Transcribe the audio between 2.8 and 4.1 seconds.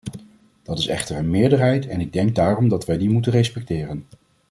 wij die moeten respecteren.